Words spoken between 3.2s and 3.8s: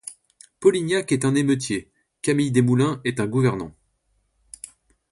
gouvernant.